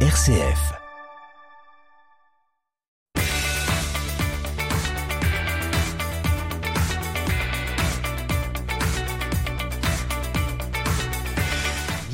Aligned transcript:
RCF. 0.00 0.85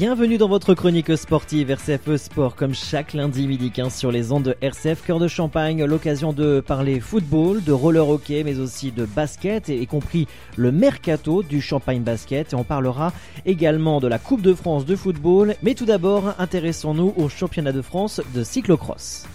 Bienvenue 0.03 0.37
dans 0.37 0.49
votre 0.49 0.75
chronique 0.75 1.17
sportive 1.17 1.71
RCF 1.71 2.16
Sport, 2.16 2.57
comme 2.57 2.75
chaque 2.75 3.12
lundi 3.12 3.46
midi 3.46 3.71
15 3.71 3.95
sur 3.95 4.11
les 4.11 4.32
ondes 4.32 4.43
de 4.43 4.57
RCF 4.61 5.05
Cœur 5.05 5.21
de 5.21 5.29
Champagne. 5.29 5.84
L'occasion 5.84 6.32
de 6.32 6.59
parler 6.59 6.98
football, 6.98 7.62
de 7.62 7.71
roller 7.71 8.09
hockey, 8.09 8.43
mais 8.43 8.59
aussi 8.59 8.91
de 8.91 9.05
basket, 9.05 9.69
y 9.69 9.87
compris 9.87 10.27
le 10.57 10.73
mercato 10.73 11.45
du 11.45 11.61
Champagne 11.61 12.02
Basket. 12.02 12.52
Et 12.52 12.57
on 12.57 12.65
parlera 12.65 13.12
également 13.46 14.01
de 14.01 14.09
la 14.09 14.19
Coupe 14.19 14.43
de 14.43 14.55
France 14.55 14.87
de 14.87 14.96
football. 14.96 15.55
Mais 15.62 15.75
tout 15.75 15.87
d'abord, 15.87 16.34
intéressons-nous 16.41 17.14
au 17.16 17.29
championnat 17.29 17.71
de 17.71 17.80
France 17.80 18.20
de 18.34 18.42
cyclocross. 18.42 19.28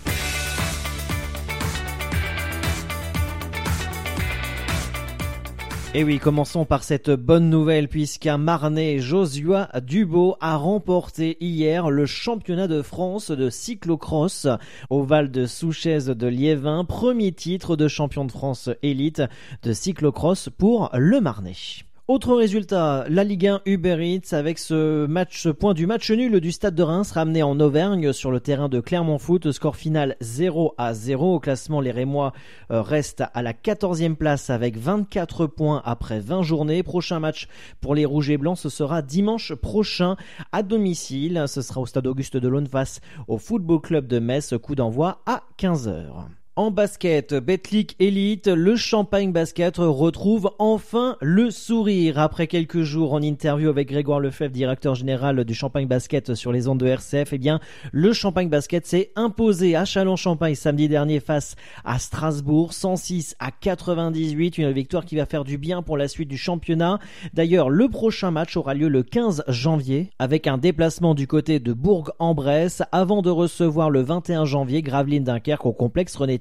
Et 5.98 6.04
oui, 6.04 6.20
commençons 6.20 6.64
par 6.64 6.84
cette 6.84 7.10
bonne 7.10 7.50
nouvelle 7.50 7.88
puisqu'un 7.88 8.38
Marnais, 8.38 9.00
Josua 9.00 9.68
Dubo, 9.82 10.38
a 10.40 10.56
remporté 10.56 11.38
hier 11.40 11.90
le 11.90 12.06
championnat 12.06 12.68
de 12.68 12.84
France 12.84 13.32
de 13.32 13.50
cyclocross 13.50 14.46
au 14.92 15.02
Val 15.02 15.32
de 15.32 15.48
Souchez 15.48 15.98
de 16.02 16.28
Liévin, 16.28 16.86
premier 16.86 17.32
titre 17.32 17.76
de 17.76 17.88
champion 17.88 18.26
de 18.26 18.32
France 18.32 18.70
élite 18.84 19.24
de 19.64 19.74
cyclocross 19.74 20.50
pour 20.56 20.92
le 20.94 21.20
Marnais. 21.20 21.87
Autre 22.08 22.36
résultat, 22.36 23.04
la 23.10 23.26
Ligue 23.26 23.48
1 23.48 23.62
Uber 23.66 23.98
Eats 24.00 24.34
avec 24.34 24.60
ce 24.60 25.06
match, 25.08 25.50
point 25.50 25.74
du 25.74 25.86
match 25.88 26.10
nul 26.10 26.40
du 26.40 26.54
Stade 26.54 26.74
de 26.74 26.82
Reims 26.82 27.12
ramené 27.12 27.44
en 27.44 27.60
Auvergne 27.60 28.14
sur 28.14 28.32
le 28.32 28.40
terrain 28.40 28.70
de 28.70 28.80
Clermont 28.80 29.18
Foot. 29.18 29.52
Score 29.52 29.76
final 29.76 30.16
0 30.22 30.74
à 30.78 30.94
0. 30.94 31.36
Au 31.36 31.40
classement, 31.42 31.82
les 31.82 31.92
Rémois 31.92 32.32
euh, 32.72 32.82
restent 32.82 33.26
à 33.34 33.42
la 33.42 33.52
14e 33.52 34.16
place 34.16 34.50
avec 34.50 34.78
24 34.78 35.48
points 35.48 35.82
après 35.84 36.22
20 36.22 36.44
journées. 36.44 36.82
Prochain 36.82 37.20
match 37.20 37.50
pour 37.82 37.94
les 37.94 38.06
Rouges 38.06 38.30
et 38.30 38.38
Blancs, 38.38 38.58
ce 38.58 38.70
sera 38.70 39.02
dimanche 39.02 39.54
prochain 39.54 40.16
à 40.54 40.64
domicile. 40.64 41.44
Ce 41.48 41.62
sera 41.62 41.82
au 41.82 41.86
Stade 41.86 42.08
Auguste 42.08 42.38
de 42.38 42.48
Laune 42.48 42.68
face 42.68 43.02
au 43.28 43.38
Football 43.38 43.82
Club 43.82 44.08
de 44.08 44.20
Metz. 44.20 44.54
Coup 44.62 44.76
d'envoi 44.76 45.24
à 45.26 45.44
15h. 45.60 46.37
En 46.58 46.72
basket, 46.72 47.36
Betclic 47.36 47.96
Elite, 48.00 48.48
le 48.48 48.76
Champagne 48.76 49.32
Basket 49.32 49.78
retrouve 49.78 50.50
enfin 50.58 51.16
le 51.22 51.52
sourire. 51.52 52.18
Après 52.18 52.48
quelques 52.48 52.82
jours 52.82 53.14
en 53.14 53.22
interview 53.22 53.70
avec 53.70 53.90
Grégoire 53.90 54.20
Lefebvre, 54.20 54.54
directeur 54.54 54.96
général 54.96 55.46
du 55.46 55.54
Champagne 55.54 55.86
Basket 55.86 56.34
sur 56.34 56.52
les 56.52 56.68
ondes 56.68 56.80
de 56.80 56.88
RCF, 56.88 57.32
eh 57.32 57.38
bien, 57.38 57.60
le 57.92 58.12
Champagne 58.12 58.50
Basket 58.50 58.88
s'est 58.88 59.12
imposé 59.16 59.76
à 59.76 59.86
Chalon-Champagne 59.86 60.56
samedi 60.56 60.88
dernier 60.88 61.20
face 61.20 61.56
à 61.86 62.00
Strasbourg, 62.00 62.74
106 62.74 63.36
à 63.38 63.52
98, 63.52 64.58
une 64.58 64.72
victoire 64.72 65.06
qui 65.06 65.16
va 65.16 65.28
faire 65.28 65.44
du 65.44 65.60
bien 65.60 65.84
pour 65.84 65.96
la 65.96 66.08
suite 66.08 66.28
du 66.28 66.40
championnat. 66.40 66.98
D'ailleurs, 67.36 67.70
le 67.70 67.88
prochain 67.88 68.32
match 68.32 68.58
aura 68.58 68.74
lieu 68.74 68.88
le 68.88 69.04
15 69.04 69.44
janvier 69.48 70.10
avec 70.18 70.48
un 70.48 70.58
déplacement 70.58 71.14
du 71.14 71.28
côté 71.28 71.60
de 71.60 71.72
Bourg-en-Bresse 71.72 72.82
avant 72.92 73.22
de 73.22 73.30
recevoir 73.30 73.92
le 73.92 74.02
21 74.02 74.46
janvier 74.46 74.82
Gravelines 74.82 75.24
Dunkerque 75.24 75.68
au 75.68 75.72
complexe 75.72 76.16
René 76.16 76.40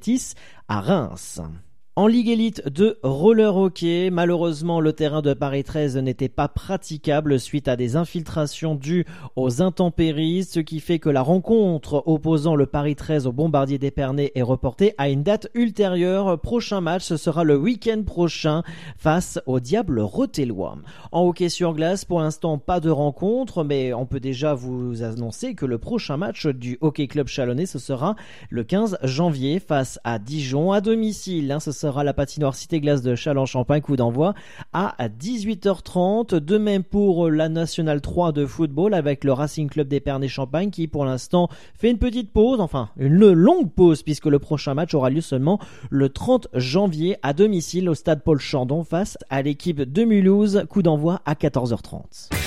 à 0.69 0.81
Reims. 0.81 1.41
En 1.99 2.09
Ligue 2.09 2.29
élite 2.29 2.69
de 2.69 2.99
roller 3.03 3.57
hockey, 3.57 4.11
malheureusement 4.11 4.83
le 4.83 4.93
terrain 4.93 5.23
de 5.23 5.33
Paris 5.33 5.65
13 5.65 5.97
n'était 5.97 6.29
pas 6.29 6.47
praticable 6.47 7.41
suite 7.41 7.69
à 7.69 7.77
des 7.77 7.97
infiltrations 7.97 8.75
dues 8.75 9.07
aux 9.35 9.63
intempéries, 9.63 10.45
ce 10.45 10.61
qui 10.61 10.81
fait 10.81 10.99
que 10.99 11.09
la 11.09 11.23
rencontre 11.23 12.03
opposant 12.05 12.55
le 12.55 12.67
Paris 12.67 12.97
13 12.97 13.27
au 13.27 13.33
Bombardier 13.33 13.79
d'Épernay 13.79 14.31
est 14.35 14.43
reportée 14.43 14.93
à 14.99 15.09
une 15.09 15.23
date 15.23 15.49
ultérieure. 15.55 16.39
Prochain 16.39 16.83
match, 16.83 17.03
ce 17.03 17.17
sera 17.17 17.45
le 17.45 17.57
week-end 17.57 18.03
prochain 18.05 18.63
face 18.99 19.41
au 19.47 19.59
Diable 19.59 20.01
Rotellois. 20.01 20.77
En 21.13 21.23
hockey 21.27 21.49
sur 21.49 21.73
glace, 21.73 22.05
pour 22.05 22.21
l'instant 22.21 22.59
pas 22.59 22.79
de 22.79 22.91
rencontre, 22.91 23.65
mais 23.65 23.95
on 23.95 24.05
peut 24.05 24.21
déjà 24.21 24.53
vous 24.53 25.03
annoncer 25.03 25.55
que 25.55 25.65
le 25.65 25.79
prochain 25.79 26.19
match 26.19 26.47
du 26.47 26.77
Hockey 26.83 27.07
Club 27.07 27.29
Chalonnais, 27.29 27.65
ce 27.65 27.79
sera 27.79 28.17
le 28.51 28.65
15 28.65 28.99
janvier 29.03 29.61
face 29.61 29.99
à 30.05 30.19
Dijon 30.19 30.73
à 30.73 30.83
domicile. 30.83 31.51
Hein, 31.51 31.59
la 31.87 32.13
patinoire 32.13 32.55
Cité 32.55 32.81
Glace 32.81 33.03
de 33.03 33.15
Châlons-Champagne, 33.15 33.81
coup 33.81 33.97
d'envoi 33.97 34.35
à 34.73 34.95
18h30. 35.09 36.37
De 36.37 36.59
même 36.59 36.83
pour 36.83 37.31
la 37.31 37.49
Nationale 37.49 38.01
3 38.01 38.33
de 38.33 38.45
football 38.45 38.95
avec 38.95 39.25
le 39.25 39.33
Racing 39.33 39.69
Club 39.69 39.89
d'Épernay-Champagne 39.89 40.71
qui 40.71 40.89
pour 40.89 41.05
l'instant 41.05 41.49
fait 41.75 41.91
une 41.91 41.99
petite 41.99 42.33
pause, 42.33 42.61
enfin 42.61 42.89
une 42.97 43.33
longue 43.33 43.71
pause 43.71 44.03
puisque 44.03 44.27
le 44.27 44.39
prochain 44.39 44.75
match 44.75 44.95
aura 44.95 45.11
lieu 45.11 45.21
seulement 45.21 45.59
le 45.91 46.09
30 46.09 46.49
janvier 46.55 47.17
à 47.23 47.33
domicile 47.33 47.89
au 47.89 47.95
stade 47.95 48.23
Paul 48.23 48.39
Chandon 48.39 48.85
face 48.85 49.17
à 49.31 49.43
l'équipe 49.43 49.81
de 49.81 50.05
Mulhouse, 50.05 50.65
coup 50.69 50.83
d'envoi 50.83 51.21
à 51.25 51.35
14h30. 51.35 52.46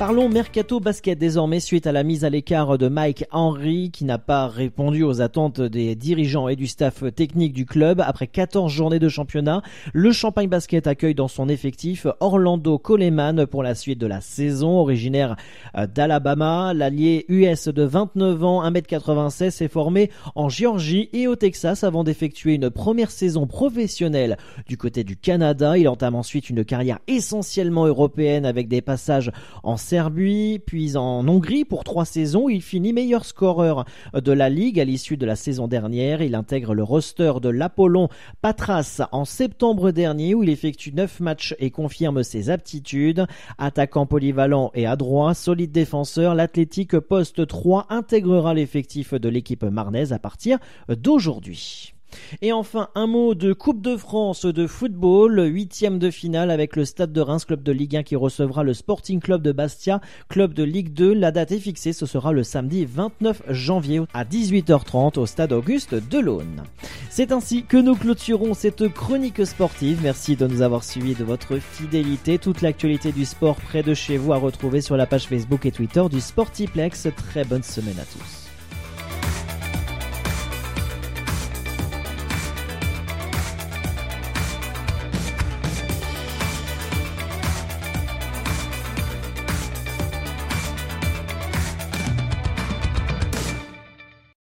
Parlons 0.00 0.30
mercato 0.30 0.80
basket 0.80 1.18
désormais 1.18 1.60
suite 1.60 1.86
à 1.86 1.92
la 1.92 2.04
mise 2.04 2.24
à 2.24 2.30
l'écart 2.30 2.78
de 2.78 2.88
Mike 2.88 3.26
Henry 3.32 3.90
qui 3.90 4.06
n'a 4.06 4.16
pas 4.16 4.48
répondu 4.48 5.02
aux 5.02 5.20
attentes 5.20 5.60
des 5.60 5.94
dirigeants 5.94 6.48
et 6.48 6.56
du 6.56 6.66
staff 6.66 7.04
technique 7.14 7.52
du 7.52 7.66
club. 7.66 8.00
Après 8.00 8.26
14 8.26 8.72
journées 8.72 8.98
de 8.98 9.10
championnat, 9.10 9.60
le 9.92 10.10
Champagne 10.10 10.48
Basket 10.48 10.86
accueille 10.86 11.14
dans 11.14 11.28
son 11.28 11.50
effectif 11.50 12.06
Orlando 12.20 12.78
Coleman 12.78 13.44
pour 13.44 13.62
la 13.62 13.74
suite 13.74 13.98
de 13.98 14.06
la 14.06 14.22
saison. 14.22 14.78
Originaire 14.78 15.36
euh, 15.76 15.86
d'Alabama, 15.86 16.72
l'allié 16.72 17.26
US 17.28 17.68
de 17.68 17.82
29 17.82 18.42
ans, 18.42 18.64
1m96 18.70 19.50
s'est 19.50 19.68
formé 19.68 20.10
en 20.34 20.48
Géorgie 20.48 21.10
et 21.12 21.26
au 21.26 21.36
Texas 21.36 21.84
avant 21.84 22.04
d'effectuer 22.04 22.54
une 22.54 22.70
première 22.70 23.10
saison 23.10 23.46
professionnelle 23.46 24.38
du 24.66 24.78
côté 24.78 25.04
du 25.04 25.18
Canada. 25.18 25.76
Il 25.76 25.90
entame 25.90 26.14
ensuite 26.14 26.48
une 26.48 26.64
carrière 26.64 27.00
essentiellement 27.06 27.84
européenne 27.84 28.46
avec 28.46 28.66
des 28.66 28.80
passages 28.80 29.30
en 29.62 29.76
Serbie, 29.90 30.60
puis 30.64 30.96
en 30.96 31.26
Hongrie 31.26 31.64
pour 31.64 31.82
trois 31.82 32.04
saisons. 32.04 32.48
Il 32.48 32.62
finit 32.62 32.92
meilleur 32.92 33.24
scoreur 33.24 33.86
de 34.14 34.30
la 34.30 34.48
Ligue 34.48 34.78
à 34.78 34.84
l'issue 34.84 35.16
de 35.16 35.26
la 35.26 35.34
saison 35.34 35.66
dernière. 35.66 36.22
Il 36.22 36.36
intègre 36.36 36.74
le 36.74 36.84
roster 36.84 37.32
de 37.42 37.48
l'Apollon 37.48 38.08
Patras 38.40 39.02
en 39.10 39.24
septembre 39.24 39.90
dernier 39.90 40.36
où 40.36 40.44
il 40.44 40.48
effectue 40.48 40.92
neuf 40.92 41.18
matchs 41.18 41.56
et 41.58 41.72
confirme 41.72 42.22
ses 42.22 42.50
aptitudes. 42.50 43.26
Attaquant 43.58 44.06
polyvalent 44.06 44.70
et 44.76 44.86
adroit, 44.86 45.34
solide 45.34 45.72
défenseur, 45.72 46.36
l'athlétique 46.36 46.96
poste 47.00 47.44
3 47.44 47.86
intégrera 47.88 48.54
l'effectif 48.54 49.14
de 49.14 49.28
l'équipe 49.28 49.64
marnaise 49.64 50.12
à 50.12 50.20
partir 50.20 50.60
d'aujourd'hui. 50.88 51.94
Et 52.42 52.52
enfin, 52.52 52.88
un 52.94 53.06
mot 53.06 53.34
de 53.34 53.52
Coupe 53.52 53.80
de 53.80 53.96
France 53.96 54.44
de 54.44 54.66
football, 54.66 55.40
huitième 55.46 55.98
de 55.98 56.10
finale 56.10 56.50
avec 56.50 56.76
le 56.76 56.84
Stade 56.84 57.12
de 57.12 57.20
Reims, 57.20 57.44
club 57.44 57.62
de 57.62 57.72
Ligue 57.72 57.96
1 57.96 58.02
qui 58.02 58.16
recevra 58.16 58.62
le 58.62 58.74
Sporting 58.74 59.20
Club 59.20 59.42
de 59.42 59.52
Bastia, 59.52 60.00
club 60.28 60.54
de 60.54 60.62
Ligue 60.62 60.92
2. 60.92 61.12
La 61.12 61.32
date 61.32 61.52
est 61.52 61.58
fixée, 61.58 61.92
ce 61.92 62.06
sera 62.06 62.32
le 62.32 62.42
samedi 62.42 62.84
29 62.84 63.42
janvier 63.48 64.00
à 64.14 64.24
18h30 64.24 65.18
au 65.18 65.26
Stade 65.26 65.52
Auguste 65.52 65.94
de 65.94 66.18
l'Aune. 66.18 66.62
C'est 67.10 67.32
ainsi 67.32 67.64
que 67.64 67.76
nous 67.76 67.96
clôturons 67.96 68.54
cette 68.54 68.88
chronique 68.88 69.44
sportive. 69.46 70.00
Merci 70.02 70.36
de 70.36 70.46
nous 70.46 70.62
avoir 70.62 70.84
suivis 70.84 71.14
de 71.14 71.24
votre 71.24 71.58
fidélité. 71.58 72.38
Toute 72.38 72.62
l'actualité 72.62 73.12
du 73.12 73.24
sport 73.24 73.56
près 73.56 73.82
de 73.82 73.94
chez 73.94 74.16
vous 74.16 74.32
à 74.32 74.36
retrouver 74.36 74.80
sur 74.80 74.96
la 74.96 75.06
page 75.06 75.26
Facebook 75.26 75.66
et 75.66 75.72
Twitter 75.72 76.04
du 76.10 76.20
Sportiplex. 76.20 77.08
Très 77.16 77.44
bonne 77.44 77.62
semaine 77.62 77.98
à 77.98 78.04
tous. 78.04 78.39